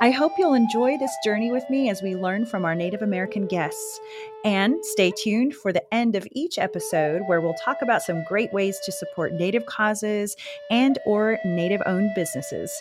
[0.00, 3.46] I hope you'll enjoy this journey with me as we learn from our Native American
[3.46, 4.00] guests.
[4.44, 8.52] And stay tuned for the end of each episode where we'll talk about some great
[8.52, 10.36] ways to support Native causes
[10.70, 12.72] and or Native owned businesses.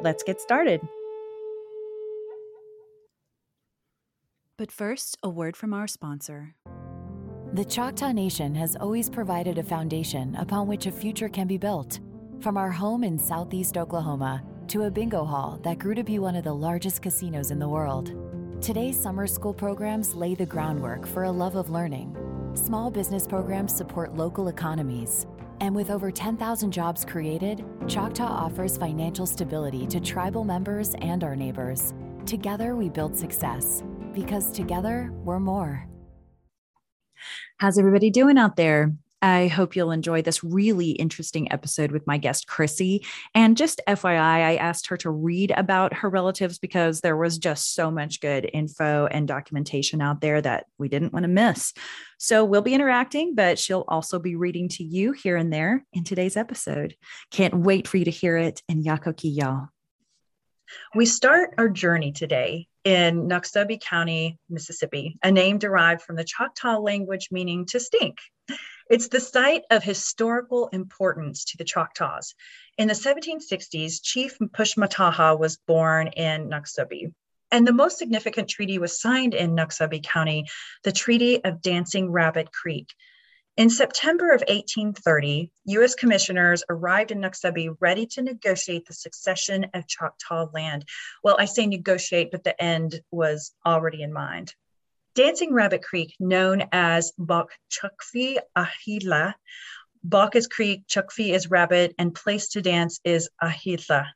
[0.00, 0.80] Let's get started.
[4.56, 6.54] But first, a word from our sponsor.
[7.54, 11.98] The Choctaw Nation has always provided a foundation upon which a future can be built.
[12.40, 16.36] From our home in southeast Oklahoma to a bingo hall that grew to be one
[16.36, 18.14] of the largest casinos in the world.
[18.62, 22.16] Today's summer school programs lay the groundwork for a love of learning.
[22.54, 25.26] Small business programs support local economies.
[25.60, 31.34] And with over 10,000 jobs created, Choctaw offers financial stability to tribal members and our
[31.34, 31.92] neighbors.
[32.24, 33.82] Together, we build success
[34.14, 35.88] because together, we're more.
[37.56, 38.92] How's everybody doing out there?
[39.22, 43.04] I hope you'll enjoy this really interesting episode with my guest, Chrissy.
[43.34, 47.74] And just FYI, I asked her to read about her relatives because there was just
[47.74, 51.74] so much good info and documentation out there that we didn't want to miss.
[52.18, 56.04] So we'll be interacting, but she'll also be reading to you here and there in
[56.04, 56.96] today's episode.
[57.30, 59.68] Can't wait for you to hear it in Yakoke, y'all.
[60.94, 66.78] We start our journey today in Noxubee County, Mississippi, a name derived from the Choctaw
[66.78, 68.18] language meaning to stink.
[68.90, 72.34] It's the site of historical importance to the Choctaws.
[72.76, 77.14] In the 1760s, Chief Pushmataha was born in Noxubee.
[77.52, 80.48] And the most significant treaty was signed in Noxubee County,
[80.82, 82.88] the Treaty of Dancing Rabbit Creek.
[83.56, 85.94] In September of 1830, U.S.
[85.94, 90.84] commissioners arrived in Noxubee ready to negotiate the succession of Choctaw land.
[91.22, 94.52] Well, I say negotiate, but the end was already in mind.
[95.16, 99.34] Dancing Rabbit Creek, known as Bok Chukfi Ahila.
[100.04, 104.06] Bok is creek, Chukfi is rabbit, and place to dance is Ahila.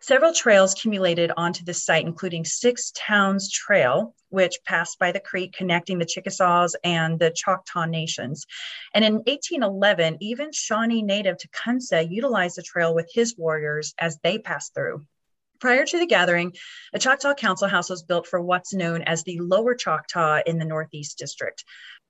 [0.00, 5.54] Several trails accumulated onto this site, including Six Towns Trail, which passed by the creek
[5.54, 8.44] connecting the Chickasaws and the Choctaw nations.
[8.92, 14.38] And in 1811, even Shawnee native Tecumseh utilized the trail with his warriors as they
[14.38, 15.06] passed through.
[15.60, 16.54] Prior to the gathering,
[16.94, 20.64] a Choctaw Council House was built for what's known as the Lower Choctaw in the
[20.64, 21.62] Northeast District.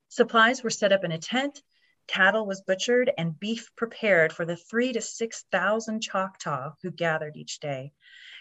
[0.09, 1.61] Supplies were set up in a tent,
[2.07, 7.59] cattle was butchered, and beef prepared for the three to 6,000 Choctaw who gathered each
[7.59, 7.91] day.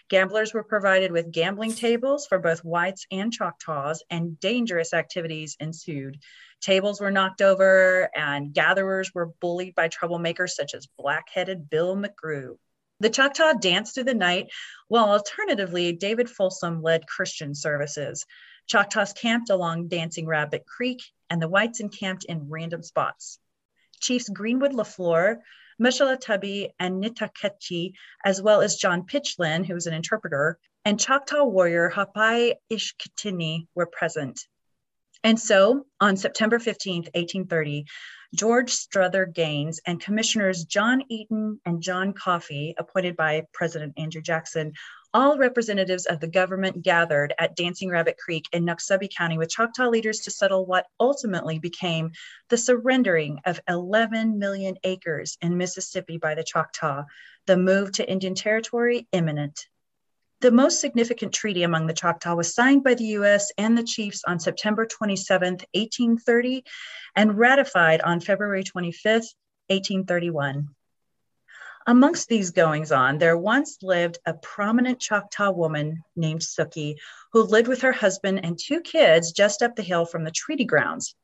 [0.08, 6.20] Gamblers were provided with gambling tables for both whites and Choctaws, and dangerous activities ensued.
[6.60, 11.96] Tables were knocked over, and gatherers were bullied by troublemakers such as black headed Bill
[11.96, 12.58] McGrew.
[13.00, 14.50] The Choctaw danced through the night,
[14.88, 18.26] while alternatively, David Folsom led Christian services.
[18.66, 23.38] Choctaws camped along Dancing Rabbit Creek, and the whites encamped in random spots.
[24.00, 25.38] Chiefs Greenwood LeFlore,
[26.20, 31.90] Tubby, and Nittakechi, as well as John Pitchlynn, who was an interpreter, and Choctaw warrior
[31.90, 34.46] Hopaii Ishkitini were present.
[35.24, 37.86] And so on September 15, 1830,
[38.34, 44.72] George Strother Gaines, and Commissioners John Eaton and John Coffee, appointed by President Andrew Jackson,
[45.12, 49.88] all representatives of the government gathered at Dancing Rabbit Creek in Noxubee County with Choctaw
[49.88, 52.12] leaders to settle what ultimately became
[52.48, 57.04] the surrendering of 11 million acres in Mississippi by the Choctaw,
[57.46, 59.66] the move to Indian Territory imminent.
[60.40, 64.22] The most significant treaty among the Choctaw was signed by the US and the chiefs
[64.26, 66.64] on September 27, 1830,
[67.14, 69.22] and ratified on February 25,
[69.68, 70.68] 1831.
[71.86, 76.96] Amongst these goings on, there once lived a prominent Choctaw woman named Sukky,
[77.34, 80.64] who lived with her husband and two kids just up the hill from the treaty
[80.64, 81.14] grounds.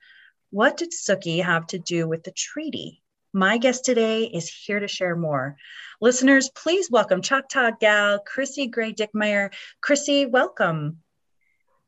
[0.51, 3.03] What did Sukky have to do with the treaty?
[3.33, 5.57] My guest today is here to share more.
[6.01, 9.53] Listeners, please welcome Choctaw gal Chrissy Gray Dickmeyer.
[9.81, 10.99] Chrissy, welcome.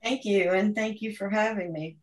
[0.03, 1.97] Thank you, and thank you for having me.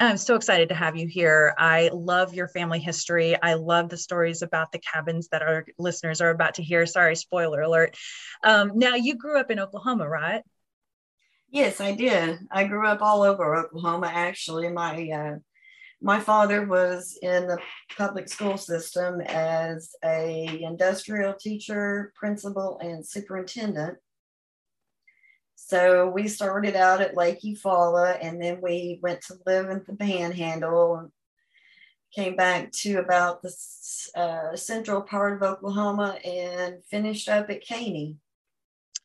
[0.00, 1.54] I'm so excited to have you here.
[1.56, 3.40] I love your family history.
[3.40, 6.84] I love the stories about the cabins that our listeners are about to hear.
[6.84, 7.96] Sorry, spoiler alert.
[8.42, 10.42] Um, now, you grew up in Oklahoma, right?
[11.48, 12.40] Yes, I did.
[12.50, 14.10] I grew up all over Oklahoma.
[14.12, 15.36] Actually, my uh,
[16.00, 17.58] my father was in the
[17.96, 23.98] public school system as a industrial teacher, principal, and superintendent.
[25.54, 29.96] So we started out at Lake Eufaula and then we went to live in the
[29.96, 31.10] Panhandle,
[32.14, 33.52] came back to about the
[34.14, 38.16] uh, central part of Oklahoma and finished up at Caney.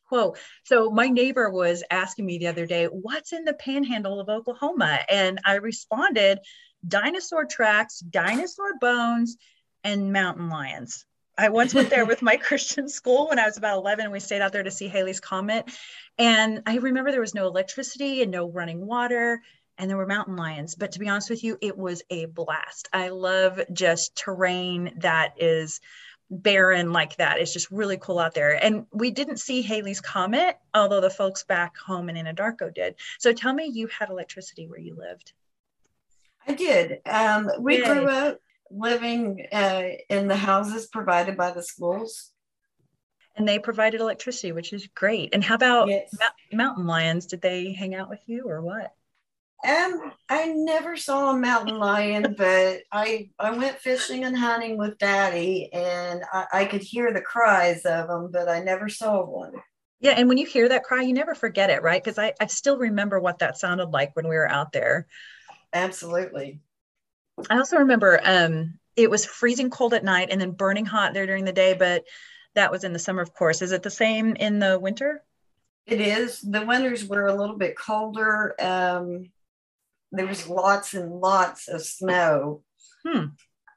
[0.10, 0.36] Whoa.
[0.64, 5.00] So my neighbor was asking me the other day, what's in the panhandle of Oklahoma?
[5.08, 6.40] And I responded,
[6.88, 9.38] dinosaur tracks, dinosaur bones,
[9.84, 11.06] and mountain lions.
[11.38, 14.20] I once went there with my Christian school when I was about 11 and we
[14.20, 15.70] stayed out there to see Halley's Comet.
[16.18, 19.42] And I remember there was no electricity and no running water
[19.78, 20.76] and there were mountain lions.
[20.76, 22.90] But to be honest with you, it was a blast.
[22.92, 25.80] I love just terrain that is
[26.30, 27.40] barren like that.
[27.40, 28.64] It's just really cool out there.
[28.64, 32.96] And we didn't see Halley's Comet, although the folks back home in Anadarko did.
[33.18, 35.34] So tell me you had electricity where you lived.
[36.50, 37.00] I did.
[37.06, 37.86] Um, we Yay.
[37.86, 38.40] grew up
[38.72, 42.32] living uh, in the houses provided by the schools.
[43.36, 45.30] And they provided electricity, which is great.
[45.34, 46.10] And how about yes.
[46.20, 47.28] ma- mountain lions?
[47.28, 48.92] Did they hang out with you or what?
[49.64, 54.98] Um, I never saw a mountain lion, but I I went fishing and hunting with
[54.98, 59.52] Daddy, and I, I could hear the cries of them, but I never saw one.
[60.00, 62.02] Yeah, and when you hear that cry, you never forget it, right?
[62.02, 65.08] Because I, I still remember what that sounded like when we were out there.
[65.74, 66.60] Absolutely.
[67.50, 71.26] I also remember um, it was freezing cold at night and then burning hot there
[71.26, 72.04] during the day, but
[72.56, 73.62] that was in the summer, of course.
[73.62, 75.24] Is it the same in the winter?
[75.86, 76.42] It is.
[76.42, 78.56] The winters were a little bit colder.
[78.60, 79.32] Um,
[80.12, 82.64] there was lots and lots of snow.
[83.06, 83.26] Hmm.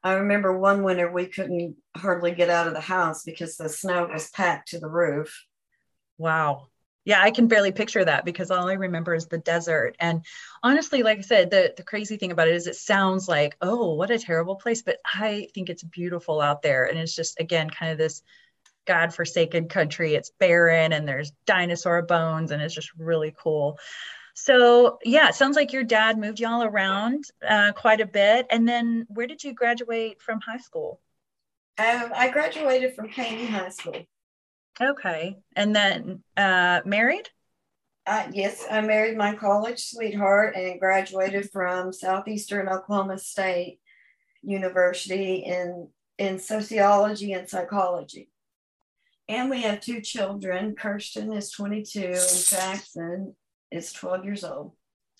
[0.02, 4.08] I remember one winter we couldn't hardly get out of the house because the snow
[4.12, 5.46] was packed to the roof.
[6.18, 6.68] Wow.
[7.04, 9.96] Yeah, I can barely picture that because all I remember is the desert.
[9.98, 10.24] And
[10.62, 13.94] honestly, like I said, the, the crazy thing about it is it sounds like, oh,
[13.94, 14.82] what a terrible place.
[14.82, 16.84] But I think it's beautiful out there.
[16.84, 18.22] And it's just, again, kind of this
[18.86, 20.14] God forsaken country.
[20.14, 23.78] It's barren and there's dinosaur bones and it's just really cool.
[24.34, 28.46] So yeah, it sounds like your dad moved y'all around uh, quite a bit.
[28.50, 31.00] And then where did you graduate from high school?
[31.78, 34.06] Um, I graduated from Caney High School.
[34.80, 35.36] Okay.
[35.54, 37.28] And then uh, married?
[38.06, 43.78] Uh, yes, I married my college sweetheart and graduated from Southeastern Oklahoma State
[44.42, 45.88] University in,
[46.18, 48.28] in sociology and psychology.
[49.28, 50.74] And we have two children.
[50.74, 53.36] Kirsten is 22 and Jackson
[53.70, 54.72] is 12 years old.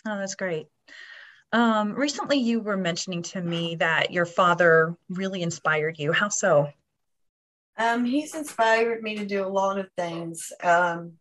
[0.07, 0.67] Oh, that's great.
[1.53, 6.11] Um, recently, you were mentioning to me that your father really inspired you.
[6.11, 6.71] How so?
[7.79, 10.53] Um, he's inspired me to do a lot of things.
[10.63, 11.15] Um,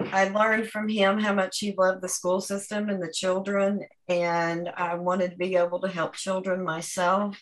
[0.00, 4.70] I learned from him how much he loved the school system and the children, and
[4.76, 7.40] I wanted to be able to help children myself.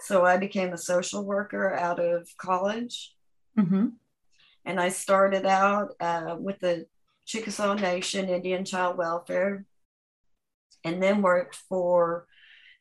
[0.00, 3.14] So I became a social worker out of college.
[3.58, 3.88] Mm-hmm.
[4.66, 6.86] And I started out uh, with the
[7.24, 9.64] Chickasaw Nation Indian Child Welfare,
[10.84, 12.26] and then worked for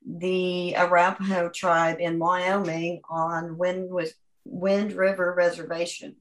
[0.06, 3.90] the Arapaho tribe in Wyoming on Wind,
[4.46, 6.16] Wind River Reservation.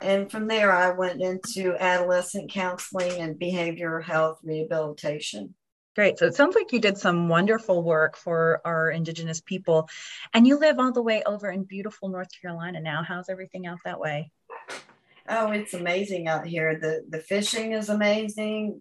[0.00, 5.54] And from there, I went into adolescent counseling and behavioral health rehabilitation.
[5.94, 6.18] Great.
[6.18, 9.88] So it sounds like you did some wonderful work for our Indigenous people.
[10.32, 13.04] And you live all the way over in beautiful North Carolina now.
[13.06, 14.32] How's everything out that way?
[15.28, 16.78] Oh, it's amazing out here.
[16.78, 18.80] The the fishing is amazing.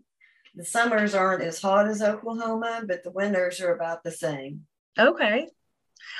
[0.56, 4.66] The summers aren't as hot as Oklahoma, but the winters are about the same.
[4.98, 5.48] Okay.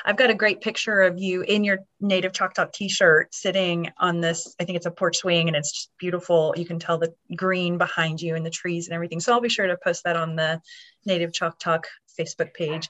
[0.06, 4.56] I've got a great picture of you in your native Choctaw t-shirt sitting on this,
[4.60, 6.54] I think it's a porch swing and it's just beautiful.
[6.58, 9.20] You can tell the green behind you and the trees and everything.
[9.20, 10.62] So I'll be sure to post that on the
[11.06, 11.84] Native ChocTalk
[12.20, 12.90] Facebook page.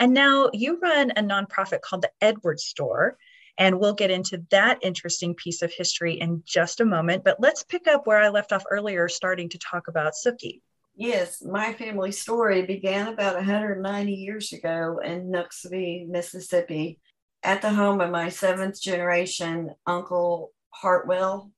[0.00, 3.16] And now you run a nonprofit called the Edwards Store
[3.58, 7.24] and we'll get into that interesting piece of history in just a moment.
[7.24, 10.60] But let's pick up where I left off earlier, starting to talk about Sukky.
[10.94, 17.00] Yes, my family story began about 190 years ago in Nooksville, Mississippi,
[17.42, 21.50] at the home of my seventh generation uncle Hartwell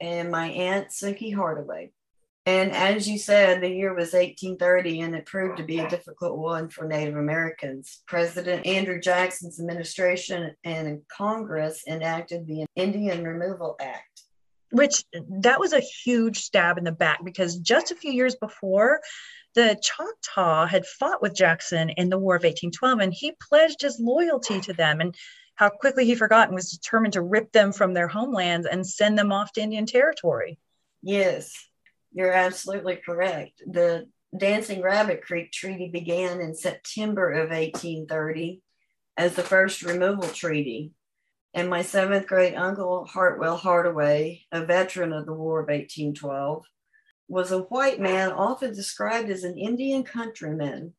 [0.00, 1.90] and my aunt Sukky Hardaway.
[2.46, 6.38] And as you said, the year was 1830, and it proved to be a difficult
[6.38, 8.02] one for Native Americans.
[8.06, 14.17] President Andrew Jackson's administration and Congress enacted the Indian Removal Act.
[14.70, 15.04] Which
[15.40, 19.00] that was a huge stab in the back because just a few years before,
[19.54, 23.98] the Choctaw had fought with Jackson in the War of 1812, and he pledged his
[23.98, 25.00] loyalty to them.
[25.00, 25.16] And
[25.54, 29.18] how quickly he forgot and was determined to rip them from their homelands and send
[29.18, 30.58] them off to Indian territory.
[31.02, 31.52] Yes,
[32.12, 33.62] you're absolutely correct.
[33.66, 34.06] The
[34.36, 38.60] Dancing Rabbit Creek Treaty began in September of 1830
[39.16, 40.92] as the first removal treaty.
[41.58, 46.64] And my seventh grade uncle, Hartwell Hardaway, a veteran of the War of 1812,
[47.26, 50.94] was a white man often described as an Indian countryman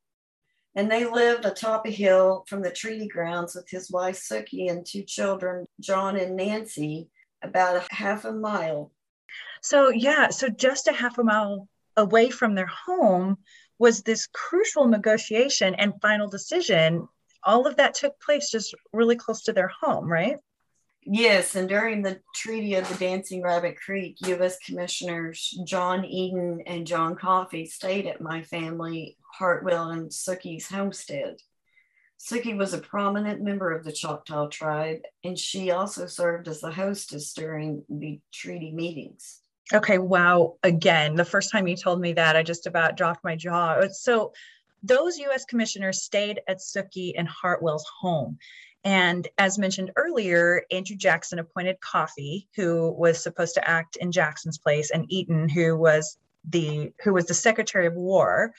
[0.76, 4.86] And they lived atop a hill from the treaty grounds with his wife Sukky and
[4.86, 7.08] two children, John and Nancy,
[7.42, 8.92] about a half a mile.
[9.62, 13.38] So, yeah, so just a half a mile away from their home
[13.78, 17.08] was this crucial negotiation and final decision.
[17.46, 20.36] All of that took place just really close to their home, right?
[21.12, 24.60] Yes, and during the Treaty of the Dancing Rabbit Creek, U.S.
[24.60, 31.38] Commissioners John Eaton and John Coffee stayed at my family, Hartwell and Sukky's homestead.
[32.20, 36.70] Sukky was a prominent member of the Choctaw tribe, and she also served as the
[36.70, 39.42] hostess during the treaty meetings.
[39.74, 40.58] Okay, wow.
[40.62, 43.82] Again, the first time you told me that, I just about dropped my jaw.
[43.92, 44.32] So,
[44.84, 48.38] those US commissioners stayed at Sukky and Hartwell's home.
[48.84, 54.58] And as mentioned earlier, Andrew Jackson appointed Coffee, who was supposed to act in Jackson's
[54.58, 56.18] place, and Eaton, who was
[56.48, 58.54] the who was the Secretary of War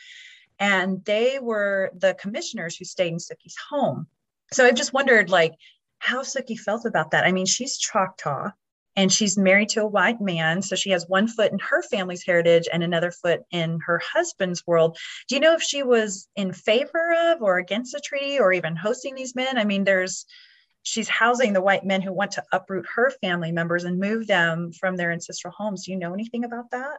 [0.60, 4.06] and they were the commissioners who stayed in Sukky's home.
[4.52, 5.54] So I've just wondered, like,
[5.98, 7.24] how Sukky felt about that.
[7.24, 8.50] I mean, she's Choctaw
[8.96, 10.62] and she's married to a white man.
[10.62, 14.66] So she has one foot in her family's heritage and another foot in her husband's
[14.66, 14.98] world.
[15.28, 18.76] Do you know if she was in favor of or against the treaty or even
[18.76, 19.58] hosting these men?
[19.58, 20.26] I mean, there's,
[20.82, 24.72] she's housing the white men who want to uproot her family members and move them
[24.72, 25.84] from their ancestral homes.
[25.84, 26.98] Do you know anything about that?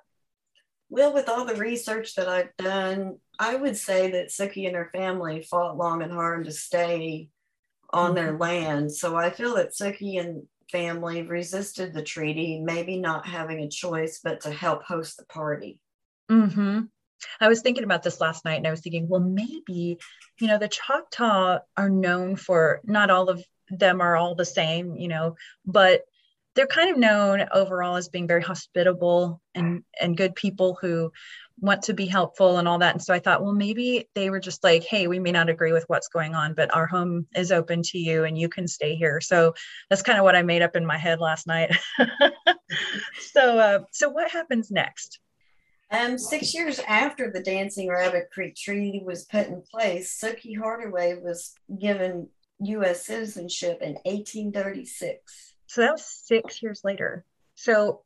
[0.90, 4.90] Well, with all the research that I've done, I would say that Sukky and her
[4.92, 7.30] family fought long and hard to stay
[7.92, 8.16] on mm-hmm.
[8.16, 8.92] their land.
[8.92, 14.20] So I feel that Sukky and family resisted the treaty, maybe not having a choice,
[14.24, 15.80] but to help host the party.
[16.30, 16.82] Mm-hmm.
[17.40, 20.00] I was thinking about this last night and I was thinking, well, maybe,
[20.40, 24.96] you know, the Choctaw are known for not all of them are all the same,
[24.96, 25.36] you know,
[25.66, 26.02] but
[26.56, 31.12] they're kind of known overall as being very hospitable and and good people who
[31.60, 34.40] want to be helpful and all that and so i thought well maybe they were
[34.40, 37.52] just like hey we may not agree with what's going on but our home is
[37.52, 39.54] open to you and you can stay here so
[39.90, 41.76] that's kind of what i made up in my head last night
[43.34, 45.20] so uh, so what happens next
[45.92, 51.16] um, six years after the Dancing Rabbit Creek Treaty was put in place, Sukky Hardaway
[51.22, 52.30] was given
[52.62, 53.06] U.S.
[53.06, 55.51] citizenship in 1836.
[55.72, 57.24] So that was six years later.
[57.56, 58.02] So,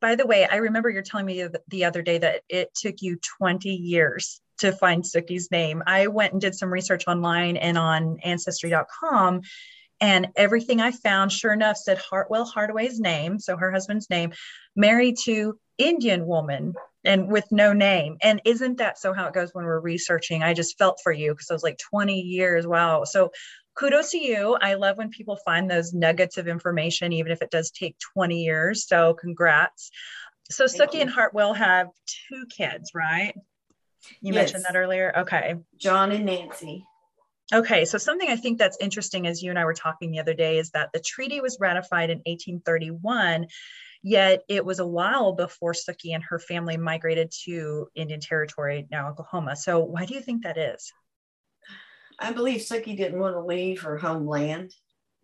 [0.00, 3.20] by the way, I remember you're telling me the other day that it took you
[3.38, 5.84] 20 years to find Sukky's name.
[5.86, 9.42] I went and did some research online and on ancestry.com.
[10.00, 14.32] And everything I found, sure enough, said Hartwell Hardaway's name, so her husband's name,
[14.74, 18.16] married to Indian woman and with no name.
[18.22, 20.42] And isn't that so how it goes when we're researching?
[20.42, 22.66] I just felt for you because I was like 20 years.
[22.66, 23.04] Wow.
[23.04, 23.30] So
[23.74, 24.56] kudos to you.
[24.60, 28.42] I love when people find those nuggets of information, even if it does take 20
[28.42, 28.86] years.
[28.86, 29.90] So congrats.
[30.50, 33.34] So Sukky and Hartwell have two kids, right?
[34.20, 34.52] You yes.
[34.52, 35.12] mentioned that earlier.
[35.20, 35.56] Okay.
[35.78, 36.84] John and Nancy.
[37.52, 40.32] Okay, so something I think that's interesting as you and I were talking the other
[40.32, 43.46] day is that the treaty was ratified in 1831,
[44.02, 49.10] yet it was a while before Sukky and her family migrated to Indian Territory, now
[49.10, 49.56] Oklahoma.
[49.56, 50.90] So why do you think that is?
[52.18, 54.74] I believe Sukky didn't want to leave her homeland.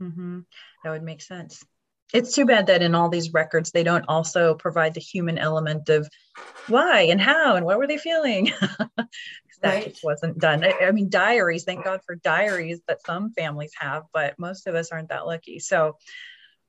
[0.01, 0.41] Mm-hmm.
[0.85, 1.65] That would make sense.
[2.13, 5.89] It's too bad that in all these records, they don't also provide the human element
[5.89, 6.09] of
[6.67, 8.53] why and how and what were they feeling.
[9.63, 9.89] that right.
[9.91, 10.65] just wasn't done.
[10.65, 14.75] I, I mean, diaries, thank God for diaries that some families have, but most of
[14.75, 15.61] us aren't that lucky.
[15.61, 15.97] So,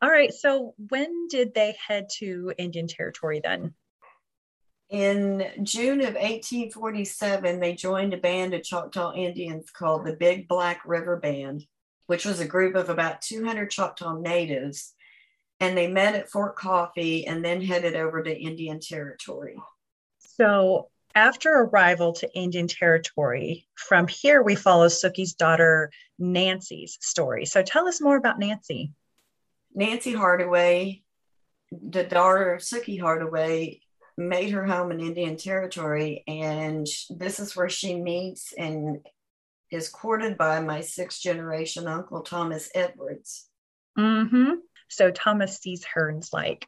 [0.02, 0.34] all right.
[0.34, 3.74] So, when did they head to Indian Territory then?
[4.92, 10.82] In June of 1847, they joined a band of Choctaw Indians called the Big Black
[10.86, 11.66] River Band,
[12.08, 14.94] which was a group of about 200 Choctaw natives.
[15.62, 19.56] And they met at Fort Coffee and then headed over to Indian Territory.
[20.20, 27.46] So, after arrival to Indian Territory, from here we follow Sukky's daughter Nancy's story.
[27.46, 28.92] So, tell us more about Nancy.
[29.74, 31.04] Nancy Hardaway,
[31.72, 33.81] the daughter of Sukky Hardaway,
[34.28, 39.00] made her home in Indian Territory, and this is where she meets and
[39.72, 43.48] is courted by my sixth generation uncle Thomas Edwards.
[43.98, 44.54] Mm-hmm.
[44.90, 46.68] So Thomas sees her and is like,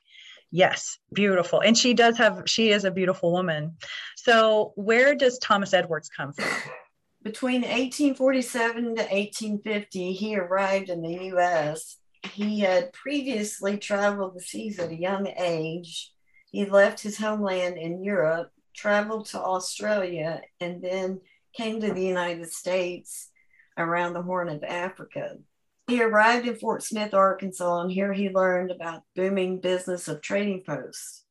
[0.52, 1.60] yes, beautiful.
[1.60, 3.78] And she does have, she is a beautiful woman.
[4.16, 6.48] So where does Thomas Edwards come from?
[7.22, 11.98] Between 1847 to 1850, he arrived in the US.
[12.32, 16.13] He had previously traveled the seas at a young age
[16.54, 21.20] he left his homeland in Europe, traveled to Australia, and then
[21.58, 23.32] came to the United States
[23.76, 25.38] around the Horn of Africa.
[25.88, 30.62] He arrived in Fort Smith, Arkansas, and here he learned about booming business of trading
[30.64, 31.26] posts.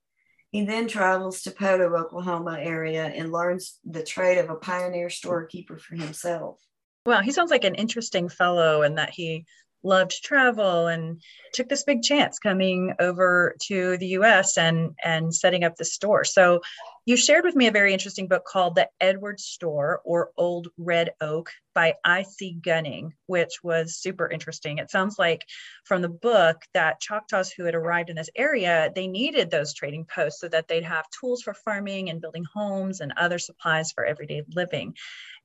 [0.51, 5.79] He then travels to Poteau, Oklahoma area and learns the trade of a pioneer storekeeper
[5.79, 6.59] for himself.
[7.07, 9.47] Well, he sounds like an interesting fellow and that he
[9.83, 11.23] loved travel and
[11.53, 16.25] took this big chance coming over to the US and and setting up the store.
[16.25, 16.61] So
[17.05, 21.11] you shared with me a very interesting book called The Edwards Store or Old Red
[21.21, 22.59] Oak by I.C.
[22.63, 24.79] Gunning, which was super interesting.
[24.79, 25.45] It sounds like
[25.85, 30.05] from the book that Choctaws who had arrived in this area, they needed those trading
[30.05, 34.05] posts so that they'd have tools for farming and building homes and other supplies for
[34.05, 34.95] everyday living.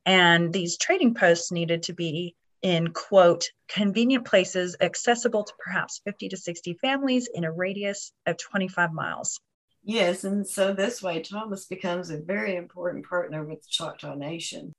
[0.05, 6.29] And these trading posts needed to be in quote convenient places accessible to perhaps 50
[6.29, 9.39] to 60 families in a radius of 25 miles.
[9.83, 14.73] Yes and so this way thomas becomes a very important partner with the choctaw nation.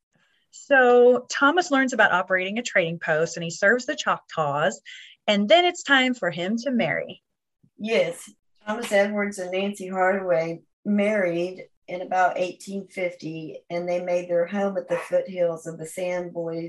[0.51, 4.81] So thomas learns about operating a trading post and he serves the choctaws
[5.27, 7.23] and then it's time for him to marry.
[7.79, 8.31] Yes
[8.67, 14.89] thomas edwards and nancy hardaway married in about 1850 and they made their home at
[14.89, 16.69] the foothills of the Sans Bois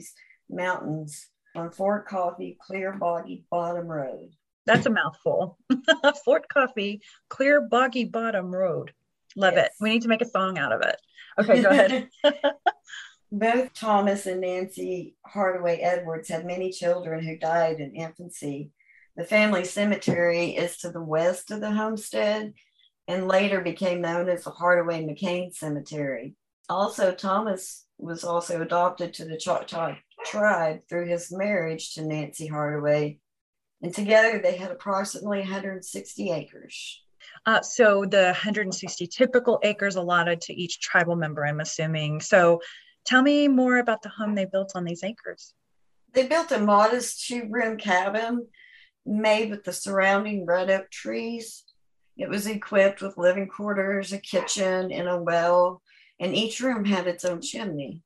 [0.50, 4.32] Mountains on Fort Coffee, Clear Boggy Bottom Road.
[4.66, 5.58] That's a mouthful.
[6.26, 8.94] Fort Coffee, Clear Boggy Bottom Road.
[9.36, 9.68] Love yes.
[9.68, 9.72] it.
[9.80, 10.98] We need to make a song out of it.
[11.40, 12.10] Okay, go ahead.
[13.32, 18.72] Both Thomas and Nancy Hardaway Edwards had many children who died in infancy.
[19.16, 22.54] The family cemetery is to the west of the homestead
[23.08, 26.36] and later became known as the Hardaway McCain Cemetery.
[26.70, 29.96] Also, Thomas was also adopted to the Choctaw
[30.26, 33.20] tribe through his marriage to Nancy Hardaway.
[33.82, 37.02] And together they had approximately 160 acres.
[37.46, 42.22] Uh, so the 160 typical acres allotted to each tribal member, I'm assuming.
[42.22, 42.62] So
[43.06, 45.54] tell me more about the home they built on these acres.
[46.14, 48.48] They built a modest two room cabin
[49.06, 51.64] made with the surrounding red oak trees.
[52.18, 55.82] It was equipped with living quarters, a kitchen, and a well,
[56.20, 58.04] and each room had its own chimney.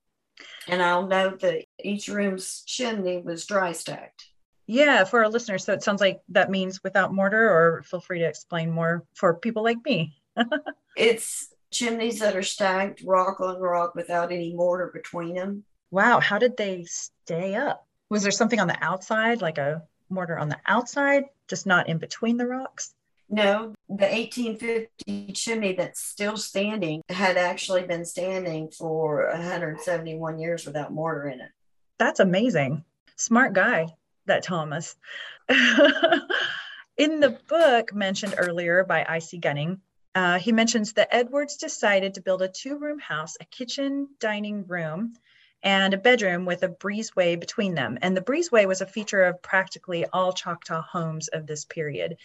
[0.68, 4.26] And I'll note that each room's chimney was dry stacked.
[4.65, 5.65] Yeah, for our listeners.
[5.65, 9.36] So it sounds like that means without mortar, or feel free to explain more for
[9.36, 10.15] people like me.
[10.98, 15.63] it's chimneys that are stacked rock on rock without any mortar between them.
[15.91, 16.19] Wow.
[16.19, 17.86] How did they stay up?
[18.10, 21.98] Was there something on the outside, like a mortar on the outside, just not in
[21.98, 22.93] between the rocks?
[23.34, 30.93] No, the 1850 chimney that's still standing had actually been standing for 171 years without
[30.93, 31.50] mortar in it.
[31.98, 32.86] That's amazing.
[33.15, 33.88] Smart guy,
[34.28, 34.96] that Thomas.
[35.50, 39.39] in the book mentioned earlier by I.C.
[39.39, 39.82] Gunning,
[40.13, 44.67] uh, he mentions that Edwards decided to build a two room house, a kitchen, dining
[44.67, 45.15] room,
[45.63, 47.98] and a bedroom with a breezeway between them.
[48.04, 52.17] And the breezeway was a feature of practically all Choctaw homes of this period.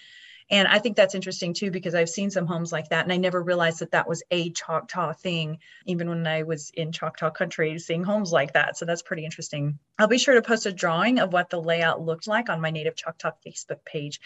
[0.50, 3.04] And I think that's interesting too, because I've seen some homes like that.
[3.04, 6.90] And I never realized that that was a Choctaw thing, even when I was in
[6.92, 8.78] Choctaw country, seeing homes like that.
[8.78, 9.78] So that's pretty interesting.
[9.98, 12.70] I'll be sure to post a drawing of what the layout looked like on my
[12.70, 14.20] Native ChocTalk Facebook page.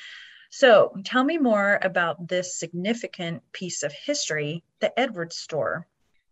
[0.51, 5.89] So tell me more about this significant piece of history, the Edwards store.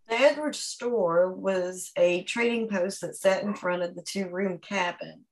[0.09, 4.59] The Edwards store was a trading post that sat in front of the two room
[4.59, 5.25] cabin.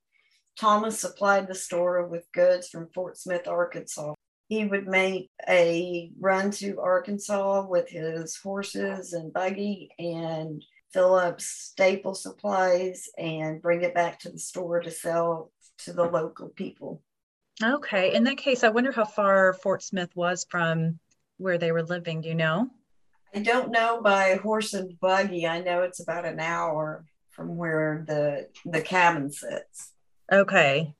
[0.57, 4.15] Thomas supplied the store with goods from Fort Smith, Arkansas
[4.49, 11.39] he would make a run to Arkansas with his horses and buggy and fill up
[11.39, 17.03] staple supplies and bring it back to the store to sell to the local people.
[17.63, 18.15] Okay.
[18.15, 20.97] In that case, I wonder how far Fort Smith was from
[21.37, 22.21] where they were living.
[22.21, 22.71] Do you know?
[23.35, 25.45] I don't know by horse and buggy.
[25.45, 29.93] I know it's about an hour from where the the cabin sits.
[30.31, 30.95] Okay.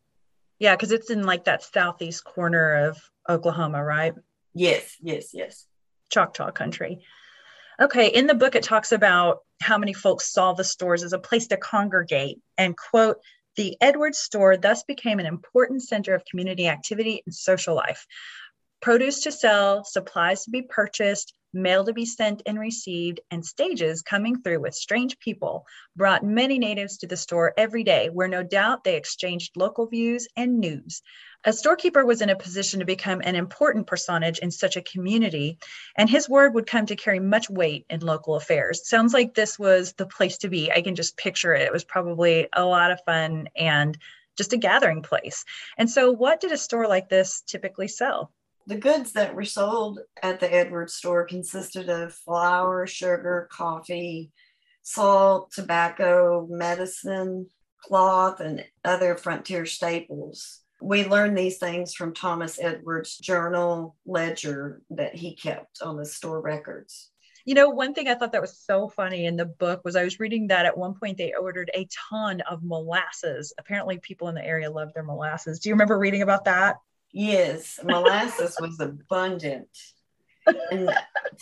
[0.59, 4.13] Yeah, because it's in like that southeast corner of Oklahoma, right?
[4.53, 5.65] Yes, yes, yes.
[6.09, 6.99] Choctaw country.
[7.81, 11.19] Okay, in the book, it talks about how many folks saw the stores as a
[11.19, 13.17] place to congregate and quote,
[13.55, 18.05] the Edwards store thus became an important center of community activity and social life.
[18.81, 24.01] Produce to sell, supplies to be purchased, mail to be sent and received, and stages
[24.01, 28.43] coming through with strange people brought many natives to the store every day, where no
[28.43, 31.01] doubt they exchanged local views and news.
[31.45, 35.57] A storekeeper was in a position to become an important personage in such a community,
[35.95, 38.89] and his word would come to carry much weight in local affairs.
[38.89, 40.69] Sounds like this was the place to be.
[40.69, 41.61] I can just picture it.
[41.61, 43.97] It was probably a lot of fun and
[44.37, 45.45] just a gathering place.
[45.77, 48.31] And so, what did a store like this typically sell?
[48.69, 54.31] The goods that were sold at the Edwards store consisted of flour, sugar, coffee,
[54.83, 57.47] salt, tobacco, medicine,
[57.81, 60.59] cloth, and other frontier staples.
[60.83, 66.39] We learned these things from Thomas Edwards' journal ledger that he kept on the store
[66.39, 67.09] records.
[67.45, 70.03] You know, one thing I thought that was so funny in the book was I
[70.03, 73.51] was reading that at one point they ordered a ton of molasses.
[73.57, 75.57] Apparently, people in the area love their molasses.
[75.57, 76.75] Do you remember reading about that?
[77.11, 79.69] Yes, molasses was abundant.
[80.71, 80.89] And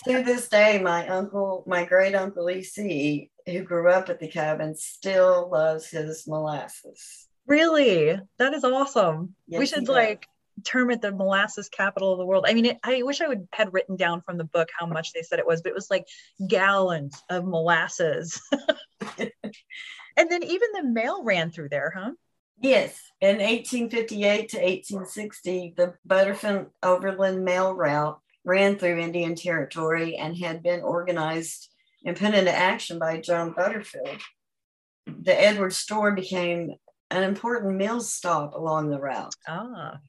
[0.06, 4.76] to this day, my uncle, my great uncle EC, who grew up at the cabin,
[4.76, 7.28] still loves his molasses.
[7.46, 8.20] Really?
[8.38, 9.36] That is awesome.
[9.48, 10.28] Yes, we should like
[10.64, 12.46] term it the molasses capital of the world.
[12.48, 15.14] I mean, it, I wish I would had written down from the book how much
[15.14, 16.06] they said it was, but it was like
[16.48, 18.42] gallons of molasses.
[19.18, 19.32] and
[20.18, 22.12] then even the mail ran through there, huh?
[22.60, 30.38] Yes, in 1858 to 1860, the Butterfield Overland Mail Route ran through Indian Territory and
[30.38, 31.70] had been organized
[32.06, 34.22] and put into action by John Butterfield.
[35.06, 36.76] The Edwards store became
[37.12, 39.36] an important meal stop along the route.
[39.48, 40.00] Ah,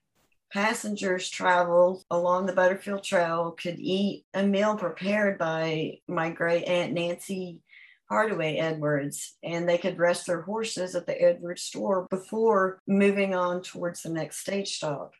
[0.52, 6.94] Passengers traveled along the Butterfield Trail could eat a meal prepared by my great aunt
[6.94, 7.60] Nancy
[8.10, 13.62] Hardaway Edwards, and they could rest their horses at the Edwards store before moving on
[13.62, 15.12] towards the next stage stop.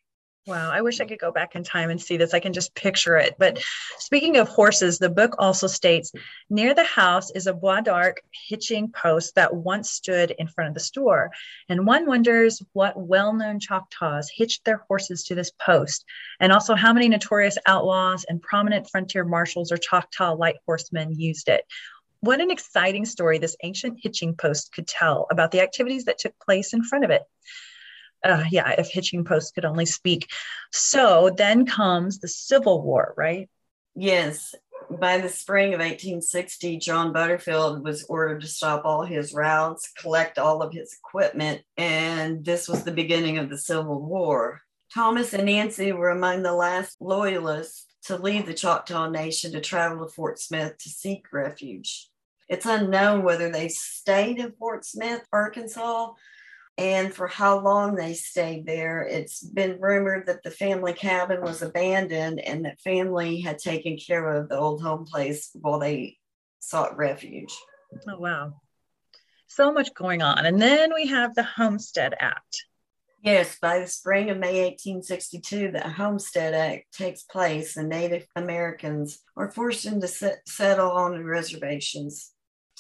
[0.47, 0.71] wow.
[0.71, 2.33] I wish I could go back in time and see this.
[2.33, 3.35] I can just picture it.
[3.39, 3.63] But
[3.99, 6.11] speaking of horses, the book also states
[6.49, 10.75] near the house is a Bois d'Arc hitching post that once stood in front of
[10.75, 11.31] the store.
[11.69, 16.07] And one wonders what well known Choctaws hitched their horses to this post,
[16.41, 21.51] and also how many notorious outlaws and prominent frontier marshals or Choctaw light horsemen used
[21.51, 21.67] it.
[22.21, 26.35] What an exciting story this ancient hitching post could tell about the activities that took
[26.45, 27.23] place in front of it.
[28.25, 30.29] Uh, yeah, if hitching posts could only speak.
[30.73, 33.49] So then comes the Civil War, right?
[33.95, 34.55] Yes,
[34.91, 40.39] by the spring of 1860, John Butterfield was ordered to stop all his routes, collect
[40.39, 44.63] all of his equipment, and this was the beginning of the Civil War.
[44.93, 50.07] Thomas and Nancy were among the last loyalists to leave the Choctaw Nation to travel
[50.07, 52.08] to Fort Smith to seek refuge.
[52.49, 56.13] It's unknown whether they stayed in Fort Smith, Arkansas,
[56.79, 59.03] and for how long they stayed there.
[59.03, 64.33] It's been rumored that the family cabin was abandoned and that family had taken care
[64.33, 66.19] of the old home place while they
[66.61, 67.55] sought refuge.
[68.09, 68.61] Oh, wow.
[69.49, 70.47] So much going on.
[70.47, 72.65] And then we have the Homestead Act.
[73.23, 79.19] Yes, by the spring of May 1862, the Homestead Act takes place and Native Americans
[79.37, 82.33] are forced into set, settle on the reservations.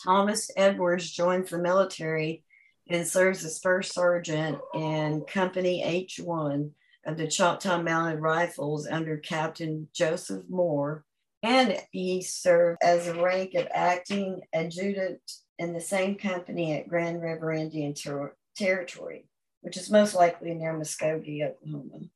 [0.05, 2.45] Thomas Edwards joins the military
[2.89, 6.71] and serves as first sergeant in Company H1
[7.05, 11.05] of the Choctaw Mounted Rifles under Captain Joseph Moore.
[11.43, 15.21] And he served as a rank of acting adjutant
[15.59, 19.27] in the same company at Grand River Indian Ter- Territory,
[19.61, 22.07] which is most likely near Muskogee, Oklahoma.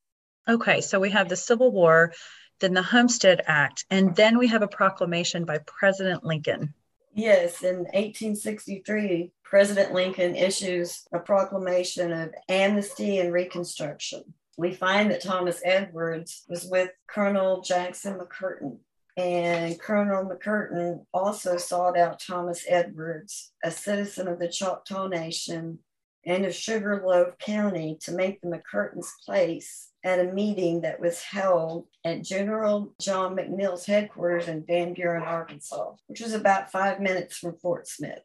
[0.49, 2.12] Okay, so we have the Civil War,
[2.61, 6.75] then the Homestead Act, and then we have a proclamation by President Lincoln.
[7.14, 14.22] Yes, in 1863, President Lincoln issues a proclamation of amnesty and reconstruction.
[14.57, 18.79] We find that Thomas Edwards was with Colonel Jackson McCurtain,
[19.18, 25.81] and Colonel McCurtain also sought out Thomas Edwards, a citizen of the Choctaw Nation
[26.25, 31.87] and of Sugarloaf County, to make the McCurtain's place at a meeting that was held
[32.05, 37.57] at General John McNeill's headquarters in Van Buren, Arkansas, which was about five minutes from
[37.57, 38.23] Fort Smith.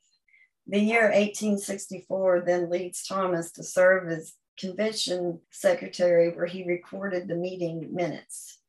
[0.67, 7.35] The year 1864 then leads Thomas to serve as convention secretary, where he recorded the
[7.35, 8.59] meeting minutes.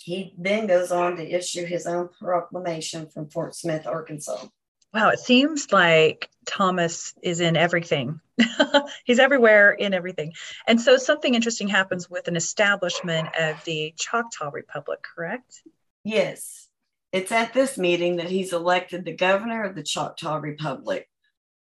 [0.00, 4.46] He then goes on to issue his own proclamation from Fort Smith, Arkansas.
[4.94, 8.20] Wow, it seems like Thomas is in everything.
[9.04, 10.34] He's everywhere in everything.
[10.68, 15.62] And so something interesting happens with an establishment of the Choctaw Republic, correct?
[16.04, 16.68] Yes,
[17.12, 21.08] it's at this meeting that he's elected the governor of the Choctaw Republic.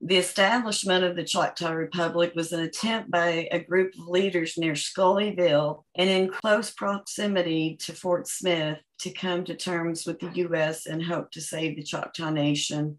[0.02, 4.74] The establishment of the Choctaw Republic was an attempt by a group of leaders near
[4.74, 10.84] Scullyville and in close proximity to Fort Smith to come to terms with the U.S.
[10.84, 12.98] and hope to save the Choctaw Nation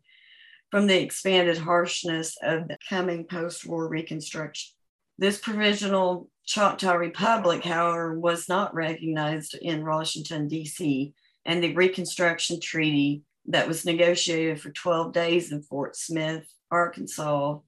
[0.73, 4.73] from the expanded harshness of the coming post war Reconstruction.
[5.19, 11.13] This provisional Choctaw Republic, however, was not recognized in Washington, D.C.,
[11.45, 17.59] and the Reconstruction Treaty that was negotiated for 12 days in Fort Smith, Arkansas,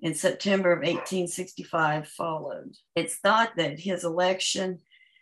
[0.00, 2.74] in September of 1865 followed.
[2.94, 4.80] It's thought that his election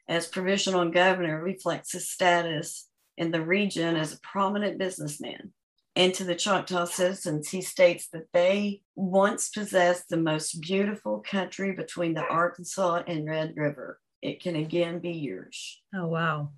[0.09, 5.53] as provisional governor reflects his status in the region as a prominent businessman
[5.99, 11.73] And to the Choctaw citizens, he states that they once possessed the most beautiful country
[11.73, 13.99] between the Arkansas and Red River.
[14.23, 15.83] It can again be yours.
[15.93, 16.53] Oh, wow.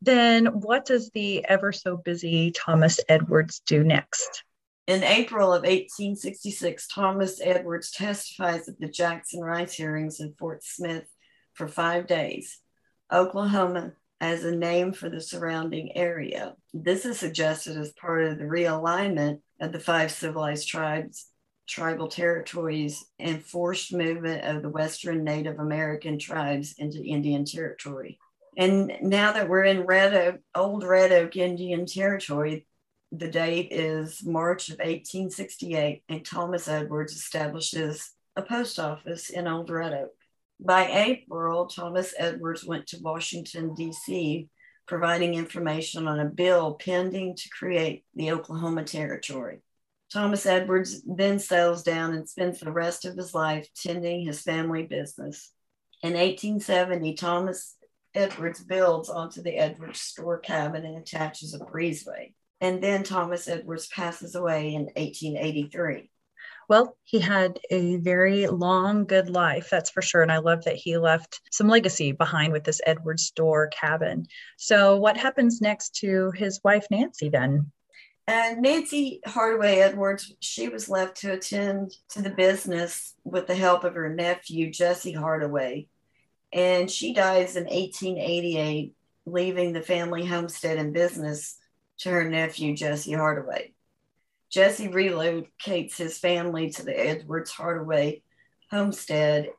[0.00, 4.44] Then what does the ever so busy Thomas Edwards do next?
[4.86, 11.04] In April of 1866, Thomas Edwards testifies at the Jackson Rice hearings in Fort Smith
[11.52, 12.60] for five days.
[13.12, 16.54] Oklahoma as a name for the surrounding area.
[16.74, 21.26] This is suggested as part of the realignment of the five civilized tribes,
[21.68, 28.18] tribal territories, and forced movement of the Western Native American tribes into Indian territory.
[28.56, 32.66] And now that we're in Red Oak, Old Red Oak Indian Territory,
[33.12, 39.70] the date is March of 1868, and Thomas Edwards establishes a post office in Old
[39.70, 40.17] Red Oak.
[40.60, 44.48] By April, Thomas Edwards went to Washington, D.C.,
[44.86, 49.60] providing information on a bill pending to create the Oklahoma Territory.
[50.12, 54.82] Thomas Edwards then settles down and spends the rest of his life tending his family
[54.84, 55.52] business.
[56.02, 57.76] In 1870, Thomas
[58.14, 62.32] Edwards builds onto the Edwards store cabin and attaches a breezeway.
[62.60, 66.10] And then Thomas Edwards passes away in 1883.
[66.68, 70.20] Well, he had a very long, good life, that's for sure.
[70.20, 74.26] And I love that he left some legacy behind with this Edward store cabin.
[74.58, 77.72] So, what happens next to his wife, Nancy, then?
[78.26, 83.84] And Nancy Hardaway Edwards, she was left to attend to the business with the help
[83.84, 85.88] of her nephew, Jesse Hardaway.
[86.52, 88.92] And she dies in 1888,
[89.24, 91.56] leaving the family homestead and business
[92.00, 93.72] to her nephew, Jesse Hardaway.
[94.50, 98.22] Jesse relocates his family to the Edwards Hardaway
[98.70, 99.50] homestead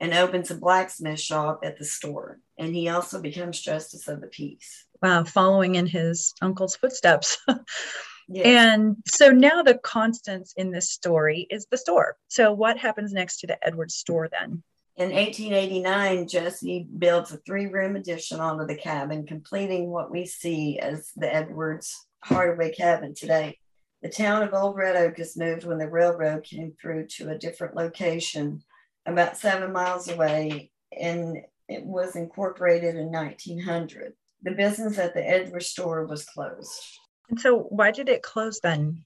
[0.00, 2.38] and opens a blacksmith shop at the store.
[2.58, 4.86] And he also becomes justice of the peace.
[5.02, 7.38] Wow, following in his uncle's footsteps.
[8.28, 8.46] yes.
[8.46, 12.16] And so now the constants in this story is the store.
[12.28, 14.62] So what happens next to the Edwards store then?
[14.96, 20.80] In 1889, Jesse builds a three room addition onto the cabin, completing what we see
[20.80, 23.58] as the Edwards Hardaway cabin today.
[24.02, 27.38] The town of Old Red Oak is moved when the railroad came through to a
[27.38, 28.62] different location
[29.06, 34.12] about seven miles away, and it was incorporated in 1900.
[34.42, 36.80] The business at the Edward store was closed.
[37.28, 39.04] And so, why did it close then?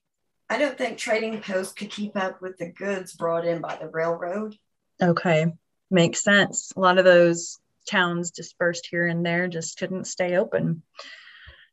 [0.49, 3.87] I don't think Trading Post could keep up with the goods brought in by the
[3.87, 4.55] railroad.
[5.01, 5.47] Okay,
[5.89, 6.71] makes sense.
[6.75, 10.83] A lot of those towns dispersed here and there just couldn't stay open.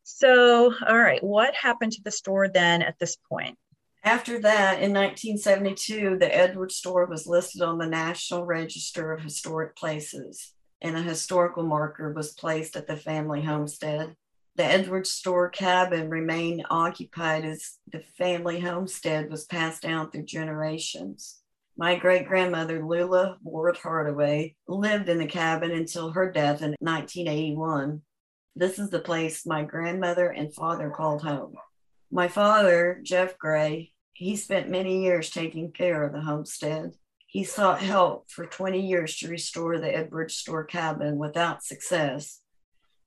[0.03, 3.57] So, all right, what happened to the store then at this point?
[4.03, 9.77] After that, in 1972, the Edwards store was listed on the National Register of Historic
[9.77, 14.17] Places, and a historical marker was placed at the family homestead.
[14.57, 21.41] The Edwards store cabin remained occupied as the family homestead was passed down through generations.
[21.77, 28.03] My great grandmother, Lula Ward Hardaway, lived in the cabin until her death in 1981.
[28.61, 31.55] This is the place my grandmother and father called home.
[32.11, 36.93] My father, Jeff Gray, he spent many years taking care of the homestead.
[37.27, 42.43] He sought help for 20 years to restore the Edwards store cabin without success.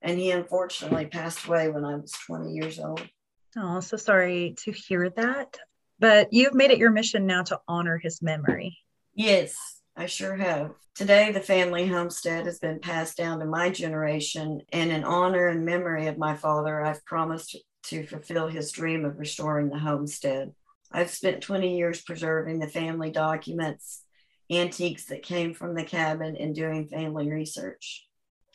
[0.02, 3.08] And he unfortunately passed away when I was 20 years old.
[3.56, 5.60] Oh, so sorry to hear that.
[6.00, 8.80] But you've made it your mission now to honor his memory.
[9.14, 9.56] Yes,
[9.96, 10.72] I sure have.
[10.96, 15.66] Today, the family homestead has been passed down to my generation, and in honor and
[15.66, 20.54] memory of my father, I've promised to fulfill his dream of restoring the homestead.
[20.92, 24.04] I've spent 20 years preserving the family documents,
[24.50, 28.08] antiques that came from the cabin, and doing family research.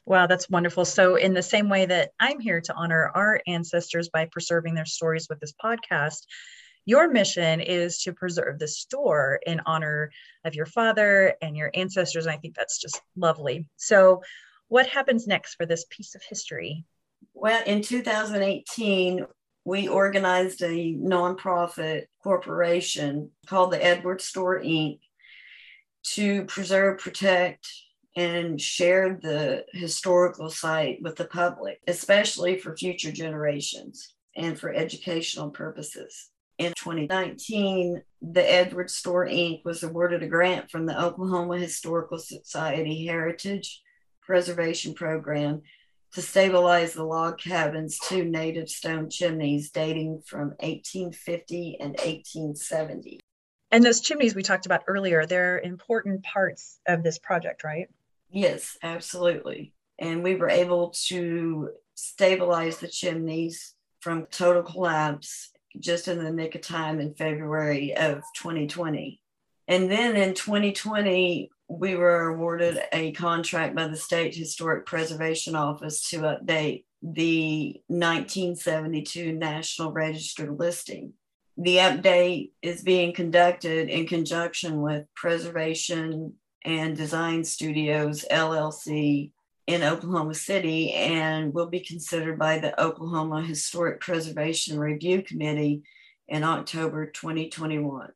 [0.07, 0.85] Wow, that's wonderful.
[0.85, 4.87] So, in the same way that I'm here to honor our ancestors by preserving their
[4.87, 6.23] stories with this podcast,
[6.89, 10.11] your mission is to preserve the store in honor
[10.47, 12.25] of your father and your ancestors.
[12.25, 13.67] And I think that's just lovely.
[13.77, 14.23] So,
[14.69, 16.87] what happens next for this piece of history?
[17.35, 19.27] Well, in 2018,
[19.67, 25.01] we organized a nonprofit corporation called the Edward Store Inc.
[26.15, 27.69] to preserve, protect,
[28.17, 35.51] and share the historical site with the public, especially for future generations and for educational
[35.51, 36.31] purposes.
[36.59, 39.65] In 2019, the Edwards Store Inc.
[39.65, 43.81] was awarded a grant from the Oklahoma Historical Society Heritage
[44.23, 45.63] Preservation Program
[46.15, 53.21] to stabilize the log cabin's two native stone chimneys dating from 1850 and 1870.
[53.71, 57.89] And those chimneys we talked about earlier, they're important parts of this project, right?
[58.31, 59.75] Yes, absolutely.
[59.99, 66.55] And we were able to stabilize the chimneys from total collapse just in the nick
[66.55, 69.21] of time in February of 2020.
[69.67, 76.09] And then in 2020, we were awarded a contract by the State Historic Preservation Office
[76.11, 81.13] to update the 1972 National Register listing.
[81.59, 89.33] The update is being conducted in conjunction with Preservation and Design Studios LLC
[89.69, 95.83] in Oklahoma City and will be considered by the Oklahoma Historic Preservation Review Committee
[96.27, 98.09] in October 2021.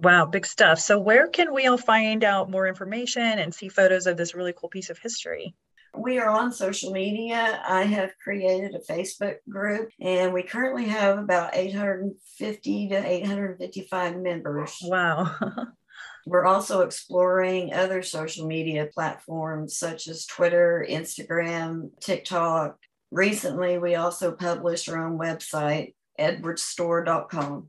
[0.00, 0.78] Wow, big stuff.
[0.78, 4.52] So, where can we all find out more information and see photos of this really
[4.52, 5.54] cool piece of history?
[5.96, 7.62] We are on social media.
[7.66, 14.76] I have created a Facebook group, and we currently have about 850 to 855 members.
[14.82, 15.34] Wow.
[16.26, 22.78] We're also exploring other social media platforms such as Twitter, Instagram, TikTok.
[23.10, 27.68] Recently, we also published our own website, edwardstore.com.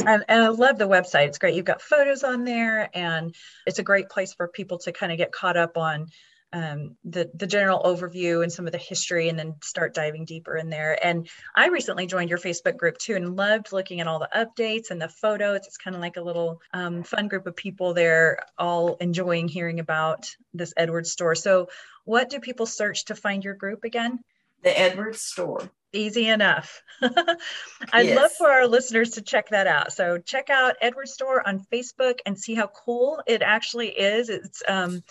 [0.00, 1.28] And, and, I love the website.
[1.28, 1.54] It's great.
[1.54, 3.34] You've got photos on there, and
[3.66, 6.08] it's a great place for people to kind of get caught up on
[6.52, 10.56] um, the the general overview and some of the history, and then start diving deeper
[10.56, 10.98] in there.
[11.04, 14.90] And I recently joined your Facebook group too, and loved looking at all the updates
[14.90, 15.66] and the photos.
[15.66, 19.80] It's kind of like a little um, fun group of people there, all enjoying hearing
[19.80, 21.34] about this Edwards store.
[21.34, 21.68] So,
[22.04, 24.20] what do people search to find your group again?
[24.62, 26.82] The Edwards store easy enough.
[27.02, 28.16] I'd yes.
[28.16, 29.92] love for our listeners to check that out.
[29.92, 34.28] So check out Edward Store on Facebook and see how cool it actually is.
[34.28, 35.02] It's um,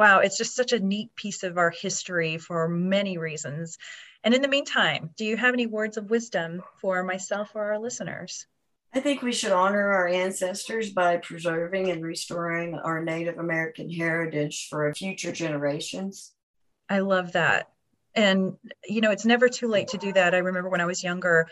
[0.00, 3.76] wow, it's just such a neat piece of our history for many reasons.
[4.24, 7.78] And in the meantime, do you have any words of wisdom for myself or our
[7.78, 8.46] listeners?
[8.94, 14.68] I think we should honor our ancestors by preserving and restoring our Native American heritage
[14.70, 16.32] for future generations.
[16.88, 17.68] I love that
[18.14, 21.04] and you know it's never too late to do that i remember when i was
[21.04, 21.46] younger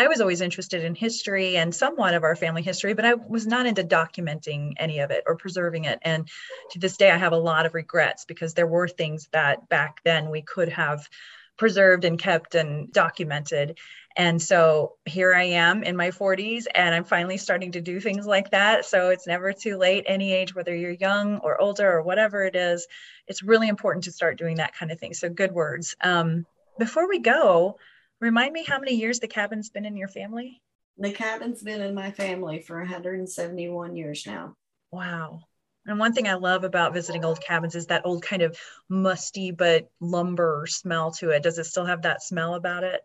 [0.00, 3.46] i was always interested in history and somewhat of our family history but i was
[3.46, 6.28] not into documenting any of it or preserving it and
[6.70, 10.00] to this day i have a lot of regrets because there were things that back
[10.04, 11.08] then we could have
[11.56, 13.78] preserved and kept and documented
[14.16, 18.26] and so here I am in my 40s, and I'm finally starting to do things
[18.26, 18.84] like that.
[18.84, 22.56] So it's never too late, any age, whether you're young or older or whatever it
[22.56, 22.88] is.
[23.28, 25.14] It's really important to start doing that kind of thing.
[25.14, 25.94] So good words.
[26.02, 26.44] Um,
[26.78, 27.78] before we go,
[28.20, 30.60] remind me how many years the cabin's been in your family?
[30.98, 34.54] The cabin's been in my family for 171 years now.
[34.92, 35.40] Wow.
[35.86, 39.50] And one thing I love about visiting old cabins is that old kind of musty
[39.50, 41.42] but lumber smell to it.
[41.42, 43.00] Does it still have that smell about it?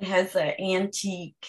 [0.00, 1.46] It has that antique,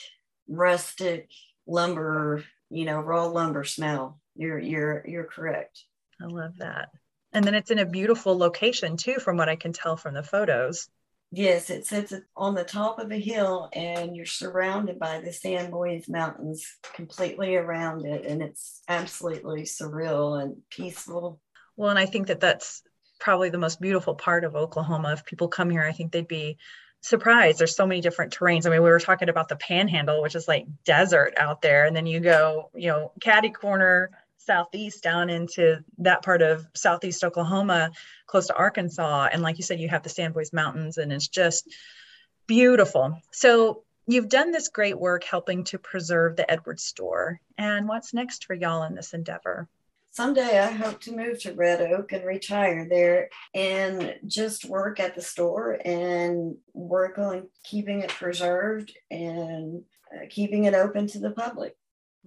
[0.48, 1.30] rustic
[1.66, 4.20] lumber, you know, raw lumber smell.
[4.36, 5.84] You're you're you're correct.
[6.22, 6.90] I love that.
[7.34, 10.24] And then it's in a beautiful location too, from what I can tell from the
[10.24, 10.90] photos.
[11.32, 15.60] Yes, it sits on the top of a hill and you're surrounded by the San
[15.60, 18.26] Sans Bois Mountains completely around it.
[18.26, 21.42] And it's absolutely surreal and peaceful.
[21.76, 22.82] Well, and I think that that's
[23.20, 25.13] probably the most beautiful part of Oklahoma.
[25.13, 26.58] If people come here, I think they'd be
[27.02, 30.36] surprised there's so many different terrains i mean we were talking about the panhandle which
[30.36, 35.30] is like desert out there and then you go you know caddy corner southeast down
[35.30, 37.91] into that part of southeast oklahoma
[38.28, 39.30] close to arkansas.
[39.32, 41.67] And like you said you have the Sans Bois mountains and it's just
[42.47, 43.19] beautiful.
[43.32, 47.39] So you've done this great work helping to preserve the edwards store.
[47.58, 49.67] And what's next for y'all in this endeavor?
[50.12, 55.13] Someday I hope to move to Red Oak and retire there and just work at
[55.13, 61.30] the store and work on keeping it preserved and uh, keeping it open to the
[61.32, 61.76] public.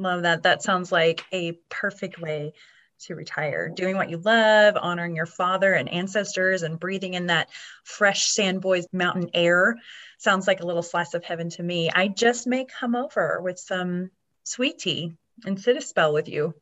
[0.00, 0.44] Love that.
[0.44, 2.54] That sounds like a perfect way
[3.00, 3.68] to retire.
[3.68, 7.50] Doing what you love, honoring your father and ancestors, and breathing in that
[7.84, 9.76] fresh Sans Bois mountain air
[10.16, 11.90] sounds like a little slice of heaven to me.
[11.94, 14.10] I just may come over with some
[14.44, 15.12] sweet tea
[15.44, 16.54] and sit a spell with you.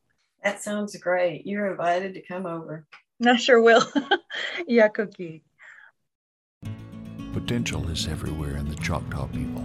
[0.43, 1.47] That sounds great.
[1.47, 2.89] You're invited to come over.
[3.25, 3.85] I sure will.
[4.69, 5.43] Yakoke.
[7.33, 9.65] Potential is everywhere in the Choctaw people.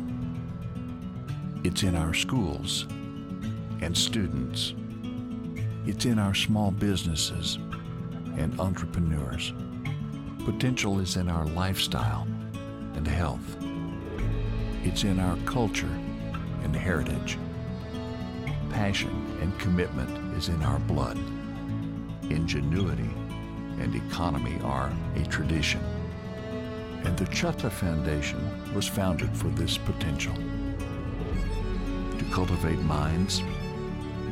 [1.63, 2.85] It's in our schools
[3.83, 4.73] and students.
[5.85, 7.57] It's in our small businesses
[8.37, 9.51] and entrepreneurs.
[10.45, 12.25] Potential is in our lifestyle
[12.95, 13.57] and health.
[14.83, 15.93] It's in our culture
[16.63, 17.37] and heritage.
[18.69, 21.17] Passion and commitment is in our blood.
[22.29, 23.09] Ingenuity
[23.79, 25.81] and economy are a tradition.
[27.03, 30.35] And the Choctaw Foundation was founded for this potential
[32.17, 33.43] to cultivate minds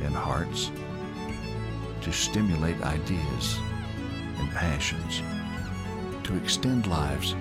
[0.04, 0.72] and hearts,
[2.02, 3.60] to stimulate ideas
[4.38, 5.22] and passions,
[6.24, 7.36] to extend lives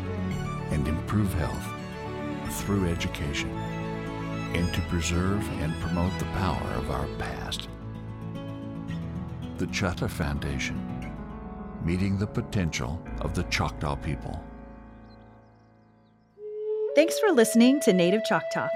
[0.70, 1.66] and improve health
[2.60, 3.50] through education.
[4.54, 7.68] and to preserve and promote the power of our past.
[9.58, 10.78] The Chahta Foundation,
[11.84, 14.42] meeting the potential of the Choctaw people.
[16.96, 18.70] Thanks for listening to Native Chalk Talk.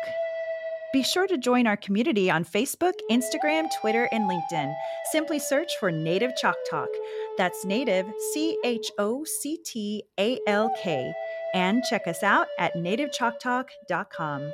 [0.94, 4.72] Be sure to join our community on Facebook, Instagram, Twitter, and LinkedIn.
[5.10, 6.88] Simply search for Native Chalk Talk.
[7.36, 11.12] That's Native, C H O C T A L K.
[11.52, 14.52] And check us out at nativechoctalk.com.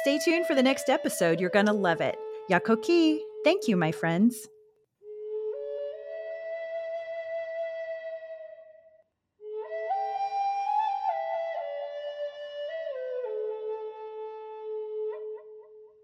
[0.00, 1.38] Stay tuned for the next episode.
[1.38, 2.16] You're going to love it.
[2.50, 3.20] Yakoke.
[3.44, 4.48] Thank you, my friends.